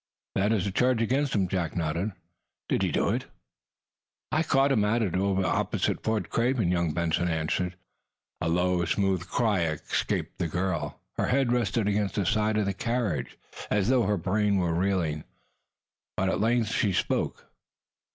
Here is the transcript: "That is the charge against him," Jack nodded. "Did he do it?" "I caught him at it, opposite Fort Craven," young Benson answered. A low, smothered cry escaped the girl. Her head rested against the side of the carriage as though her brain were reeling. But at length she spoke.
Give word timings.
"That 0.33 0.51
is 0.51 0.65
the 0.65 0.71
charge 0.71 0.99
against 0.99 1.35
him," 1.35 1.47
Jack 1.47 1.75
nodded. 1.75 2.13
"Did 2.67 2.81
he 2.81 2.91
do 2.91 3.09
it?" 3.09 3.27
"I 4.31 4.41
caught 4.41 4.71
him 4.71 4.83
at 4.83 5.03
it, 5.03 5.13
opposite 5.15 6.01
Fort 6.03 6.31
Craven," 6.31 6.71
young 6.71 6.91
Benson 6.91 7.27
answered. 7.29 7.75
A 8.41 8.49
low, 8.49 8.83
smothered 8.85 9.27
cry 9.29 9.61
escaped 9.65 10.39
the 10.39 10.47
girl. 10.47 10.99
Her 11.17 11.27
head 11.27 11.51
rested 11.51 11.87
against 11.87 12.15
the 12.15 12.25
side 12.25 12.57
of 12.57 12.65
the 12.65 12.73
carriage 12.73 13.37
as 13.69 13.89
though 13.89 14.07
her 14.07 14.17
brain 14.17 14.57
were 14.57 14.73
reeling. 14.73 15.23
But 16.17 16.29
at 16.29 16.41
length 16.41 16.69
she 16.69 16.93
spoke. 16.93 17.51